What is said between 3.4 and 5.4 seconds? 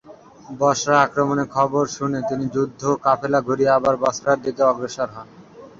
ঘুরিয়ে বসরার দিকে অগ্রসর হন।